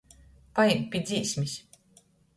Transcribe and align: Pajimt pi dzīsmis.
Pajimt 0.59 0.89
pi 0.95 1.03
dzīsmis. 1.09 1.57